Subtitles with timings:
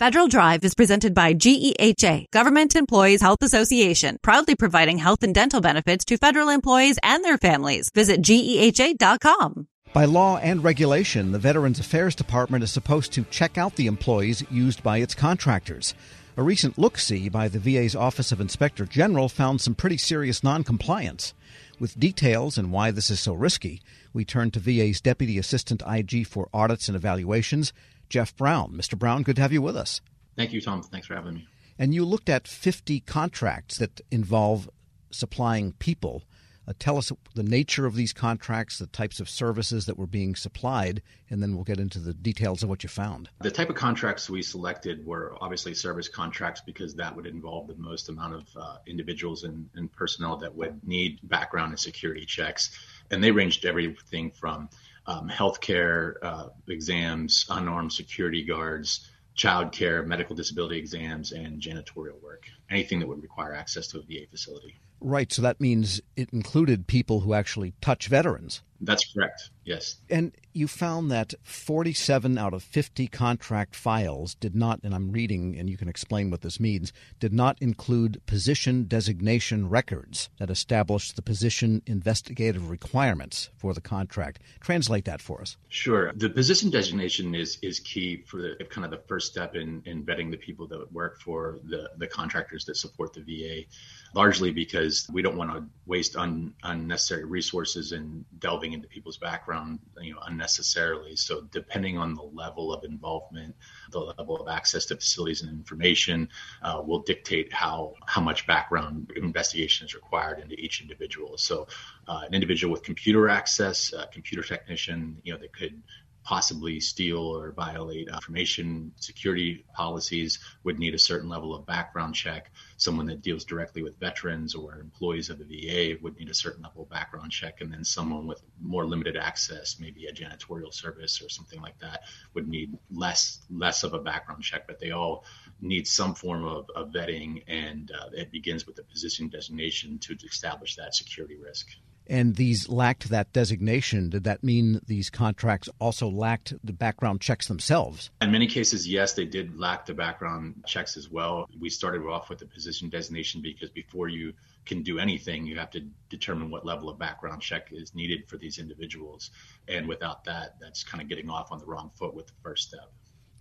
[0.00, 5.60] Federal Drive is presented by GEHA, Government Employees Health Association, proudly providing health and dental
[5.60, 7.90] benefits to federal employees and their families.
[7.94, 9.68] Visit GEHA.com.
[9.92, 14.42] By law and regulation, the Veterans Affairs Department is supposed to check out the employees
[14.50, 15.94] used by its contractors.
[16.36, 20.42] A recent look see by the VA's Office of Inspector General found some pretty serious
[20.42, 21.34] noncompliance.
[21.78, 23.80] With details and why this is so risky,
[24.12, 27.72] we turn to VA's Deputy Assistant IG for Audits and Evaluations,
[28.14, 28.70] Jeff Brown.
[28.70, 28.96] Mr.
[28.96, 30.00] Brown, good to have you with us.
[30.36, 30.84] Thank you, Tom.
[30.84, 31.48] Thanks for having me.
[31.80, 34.70] And you looked at 50 contracts that involve
[35.10, 36.22] supplying people.
[36.68, 40.36] Uh, tell us the nature of these contracts, the types of services that were being
[40.36, 43.30] supplied, and then we'll get into the details of what you found.
[43.40, 47.74] The type of contracts we selected were obviously service contracts because that would involve the
[47.74, 52.70] most amount of uh, individuals and, and personnel that would need background and security checks.
[53.10, 54.68] And they ranged everything from
[55.06, 62.44] um, healthcare uh, exams, unarmed security guards, childcare, medical disability exams, and janitorial work.
[62.70, 64.76] Anything that would require access to a VA facility.
[65.00, 65.30] Right.
[65.30, 68.62] So that means it included people who actually touch veterans.
[68.80, 69.50] That's correct.
[69.64, 69.96] Yes.
[70.10, 75.56] And you found that 47 out of 50 contract files did not, and I'm reading,
[75.58, 81.12] and you can explain what this means, did not include position designation records that establish
[81.12, 84.40] the position investigative requirements for the contract.
[84.60, 85.56] Translate that for us.
[85.68, 86.12] Sure.
[86.14, 90.04] The position designation is is key for the kind of the first step in, in
[90.04, 93.66] vetting the people that work for the, the contractors that support the VA,
[94.14, 98.24] largely because we don't want to waste un, unnecessary resources in
[98.64, 101.16] delving into people's background, you know, unnecessarily.
[101.16, 103.54] So depending on the level of involvement,
[103.92, 106.28] the level of access to facilities and information,
[106.62, 111.36] uh, will dictate how how much background investigation is required into each individual.
[111.36, 111.66] So
[112.08, 115.82] uh, an individual with computer access, computer technician, you know, that could
[116.24, 122.50] possibly steal or violate information security policies would need a certain level of background check.
[122.78, 126.62] Someone that deals directly with veterans or employees of the VA would need a certain
[126.62, 127.60] level of background check.
[127.60, 132.00] And then someone with more limited access, maybe a janitorial service or something like that,
[132.32, 134.66] would need less less of a background check.
[134.66, 135.24] But they all
[135.60, 140.14] need some form of, of vetting, and uh, it begins with the position designation to
[140.24, 141.68] establish that security risk
[142.06, 147.48] and these lacked that designation, did that mean these contracts also lacked the background checks
[147.48, 148.10] themselves?
[148.20, 151.48] In many cases, yes, they did lack the background checks as well.
[151.58, 154.34] We started off with the position designation because before you
[154.66, 158.36] can do anything, you have to determine what level of background check is needed for
[158.36, 159.30] these individuals.
[159.68, 162.68] And without that, that's kind of getting off on the wrong foot with the first
[162.68, 162.92] step.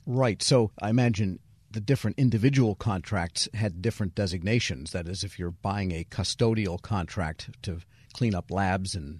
[0.05, 0.41] Right.
[0.41, 1.39] So I imagine
[1.71, 4.91] the different individual contracts had different designations.
[4.91, 7.79] That is, if you're buying a custodial contract to
[8.13, 9.19] clean up labs and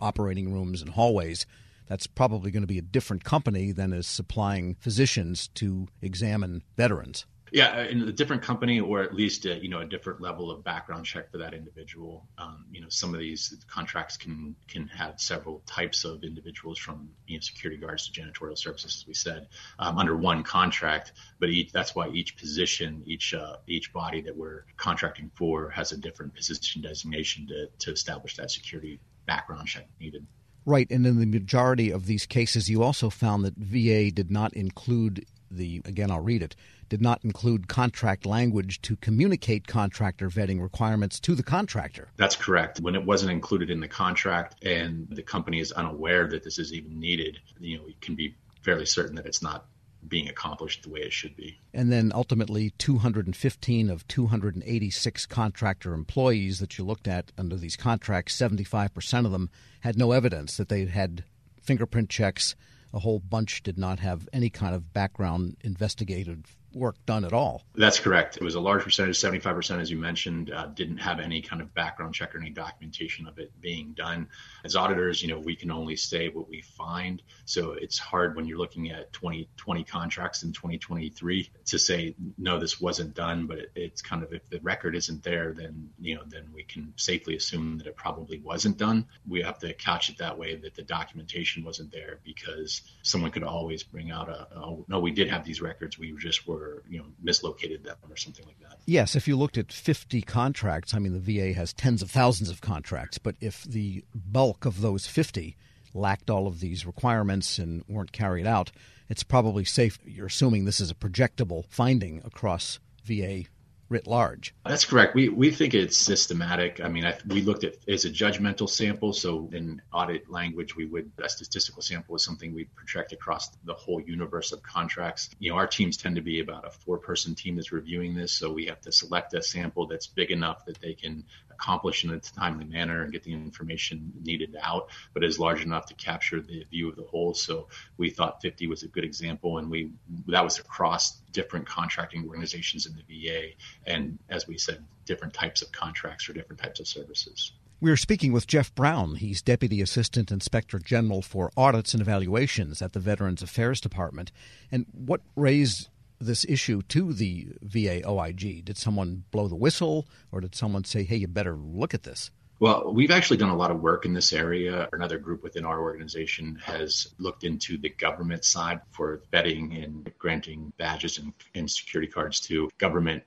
[0.00, 1.46] operating rooms and hallways,
[1.86, 7.26] that's probably going to be a different company than is supplying physicians to examine veterans.
[7.52, 10.64] Yeah, in a different company, or at least a, you know a different level of
[10.64, 12.26] background check for that individual.
[12.38, 17.10] Um, you know, some of these contracts can can have several types of individuals, from
[17.26, 19.48] you know security guards to janitorial services, as we said,
[19.78, 21.12] um, under one contract.
[21.40, 25.92] But each, that's why each position, each uh, each body that we're contracting for, has
[25.92, 30.26] a different position designation to to establish that security background check needed.
[30.64, 34.54] Right, and in the majority of these cases, you also found that VA did not
[34.54, 35.26] include
[35.56, 36.56] the again I'll read it
[36.88, 42.08] did not include contract language to communicate contractor vetting requirements to the contractor.
[42.16, 42.80] That's correct.
[42.80, 46.72] When it wasn't included in the contract and the company is unaware that this is
[46.72, 49.66] even needed, you know, you can be fairly certain that it's not
[50.08, 51.58] being accomplished the way it should be.
[51.72, 58.36] And then ultimately, 215 of 286 contractor employees that you looked at under these contracts,
[58.36, 61.24] 75% of them had no evidence that they had
[61.60, 62.56] fingerprint checks.
[62.94, 67.64] A whole bunch did not have any kind of background investigative work done at all.
[67.74, 68.36] That's correct.
[68.36, 71.72] It was a large percentage, 75%, as you mentioned, uh, didn't have any kind of
[71.74, 74.28] background check or any documentation of it being done.
[74.64, 77.22] As auditors, you know, we can only say what we find.
[77.44, 82.58] So it's hard when you're looking at 20, 20 contracts in 2023 to say, no,
[82.58, 83.46] this wasn't done.
[83.46, 86.62] But it, it's kind of if the record isn't there, then, you know, then we
[86.62, 89.06] can safely assume that it probably wasn't done.
[89.28, 93.44] We have to couch it that way that the documentation wasn't there because someone could
[93.44, 95.98] always bring out a, oh, no, we did have these records.
[95.98, 98.78] We just were you know mislocated them or something like that.
[98.86, 102.50] Yes, if you looked at 50 contracts, I mean the VA has tens of thousands
[102.50, 105.56] of contracts, but if the bulk of those 50
[105.94, 108.72] lacked all of these requirements and weren't carried out,
[109.08, 109.98] it's probably safe.
[110.04, 113.44] You're assuming this is a projectable finding across VA
[113.92, 114.54] writ large.
[114.64, 115.14] That's correct.
[115.14, 116.80] We we think it's systematic.
[116.80, 119.12] I mean, I, we looked at as a judgmental sample.
[119.12, 123.74] So in audit language, we would a statistical sample is something we project across the
[123.74, 125.28] whole universe of contracts.
[125.38, 128.32] You know, our teams tend to be about a four person team that's reviewing this,
[128.32, 131.24] so we have to select a sample that's big enough that they can
[131.62, 135.86] accomplish in a timely manner and get the information needed out, but is large enough
[135.86, 137.34] to capture the view of the whole.
[137.34, 139.92] So we thought 50 was a good example, and we
[140.26, 143.50] that was across different contracting organizations in the VA,
[143.86, 147.52] and as we said, different types of contracts for different types of services.
[147.80, 149.16] We're speaking with Jeff Brown.
[149.16, 154.30] He's Deputy Assistant Inspector General for Audits and Evaluations at the Veterans Affairs Department.
[154.70, 155.88] And what raised
[156.24, 158.64] this issue to the VA OIG?
[158.64, 162.30] Did someone blow the whistle or did someone say, hey, you better look at this?
[162.60, 164.88] Well, we've actually done a lot of work in this area.
[164.92, 170.72] Another group within our organization has looked into the government side for vetting and granting
[170.78, 173.24] badges and, and security cards to government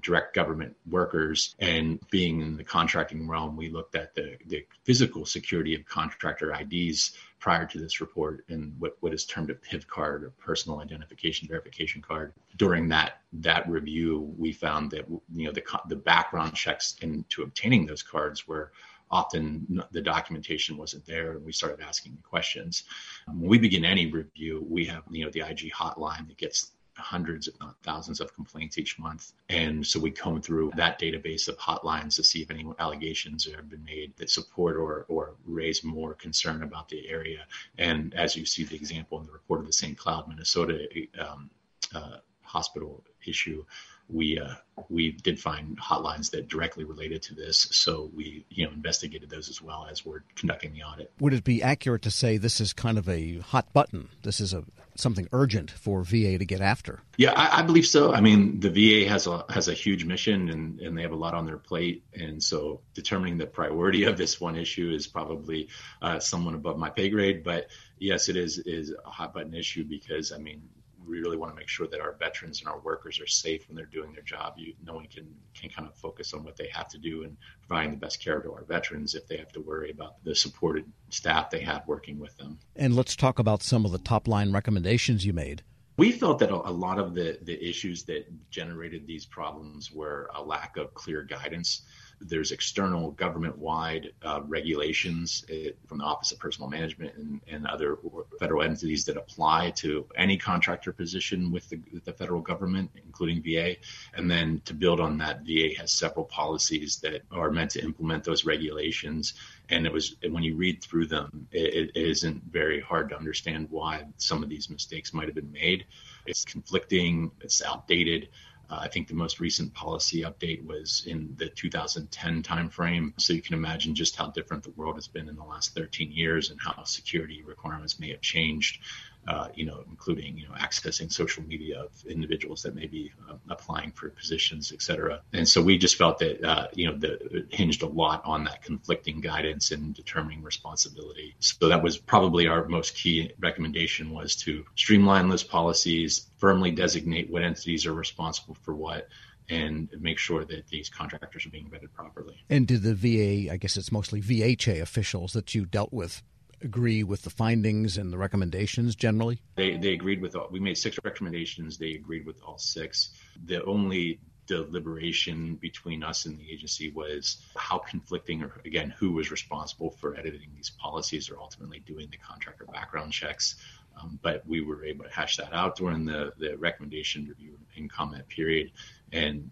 [0.00, 5.24] direct government workers and being in the contracting realm we looked at the, the physical
[5.24, 7.12] security of contractor ids
[7.44, 11.46] prior to this report and what, what is termed a PIV card or personal identification
[11.46, 12.32] verification card.
[12.56, 17.84] During that that review we found that you know the, the background checks into obtaining
[17.84, 18.72] those cards were
[19.10, 22.84] often the documentation wasn't there and we started asking questions.
[23.26, 27.48] When we begin any review we have you know the ig hotline that gets hundreds,
[27.48, 29.32] if not thousands, of complaints each month.
[29.48, 33.68] And so we comb through that database of hotlines to see if any allegations have
[33.68, 37.46] been made that support or, or raise more concern about the area.
[37.78, 39.96] And as you see the example in the report of the St.
[39.96, 40.86] Cloud, Minnesota
[41.18, 41.50] um,
[41.94, 43.64] uh, hospital issue,
[44.08, 44.54] we uh,
[44.88, 49.48] we did find hotlines that directly related to this, so we you know investigated those
[49.48, 51.10] as well as we're conducting the audit.
[51.20, 54.08] Would it be accurate to say this is kind of a hot button?
[54.22, 54.64] This is a
[54.96, 57.00] something urgent for VA to get after?
[57.16, 58.12] Yeah, I, I believe so.
[58.12, 61.16] I mean, the VA has a has a huge mission and and they have a
[61.16, 65.68] lot on their plate, and so determining the priority of this one issue is probably
[66.02, 67.42] uh, someone above my pay grade.
[67.42, 67.68] But
[67.98, 70.68] yes, it is is a hot button issue because I mean
[71.06, 73.76] we really want to make sure that our veterans and our workers are safe when
[73.76, 74.54] they're doing their job.
[74.56, 77.36] You, no one can can kind of focus on what they have to do and
[77.66, 80.84] providing the best care to our veterans if they have to worry about the supported
[81.10, 82.58] staff they have working with them.
[82.76, 85.62] And let's talk about some of the top line recommendations you made.
[85.96, 90.42] We felt that a lot of the, the issues that generated these problems were a
[90.42, 91.82] lack of clear guidance
[92.20, 97.66] there's external government wide uh, regulations uh, from the Office of Personnel Management and, and,
[97.66, 97.98] other
[98.38, 103.42] federal entities that apply to any contractor position with the, with the, federal government, including
[103.42, 103.76] VA.
[104.14, 108.22] And then to build on that, VA has several policies that are meant to implement
[108.24, 109.34] those regulations.
[109.70, 113.68] And it was when you read through them, it, it isn't very hard to understand
[113.70, 115.86] why some of these mistakes might have been made.
[116.26, 118.28] It's conflicting, it's outdated.
[118.70, 123.12] Uh, I think the most recent policy update was in the 2010 timeframe.
[123.18, 126.10] So you can imagine just how different the world has been in the last 13
[126.10, 128.80] years and how security requirements may have changed
[129.26, 133.34] uh, you know, including you know accessing social media of individuals that may be uh,
[133.48, 135.20] applying for positions, et cetera.
[135.32, 138.44] And so we just felt that uh, you know the, it hinged a lot on
[138.44, 141.34] that conflicting guidance and determining responsibility.
[141.40, 147.30] So that was probably our most key recommendation was to streamline those policies, firmly designate
[147.30, 149.08] what entities are responsible for what,
[149.48, 152.44] and make sure that these contractors are being vetted properly.
[152.48, 156.22] And did the VA, I guess it's mostly VHA officials that you dealt with,
[156.64, 159.40] agree with the findings and the recommendations generally?
[159.54, 161.78] They, they agreed with all, we made six recommendations.
[161.78, 163.10] They agreed with all six.
[163.44, 169.30] The only deliberation between us and the agency was how conflicting or again who was
[169.30, 173.56] responsible for editing these policies or ultimately doing the contractor background checks
[173.98, 177.90] um, but we were able to hash that out during the, the recommendation review and
[177.90, 178.70] comment period
[179.12, 179.48] and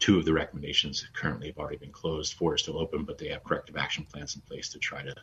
[0.00, 3.28] two of the recommendations currently have already been closed four are still open but they
[3.28, 5.14] have corrective action plans in place to try to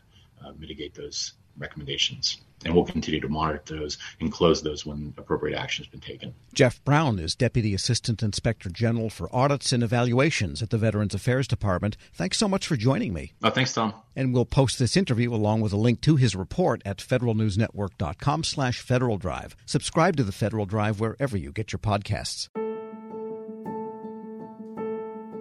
[0.44, 2.38] uh, mitigate those recommendations.
[2.64, 6.34] And we'll continue to monitor those and close those when appropriate action has been taken.
[6.54, 11.46] Jeff Brown is Deputy Assistant Inspector General for Audits and Evaluations at the Veterans Affairs
[11.46, 11.96] Department.
[12.14, 13.34] Thanks so much for joining me.
[13.42, 13.92] Oh, thanks, Tom.
[14.16, 18.80] And we'll post this interview along with a link to his report at federalnewsnetwork.com slash
[18.80, 19.56] Federal Drive.
[19.66, 22.48] Subscribe to the Federal Drive wherever you get your podcasts.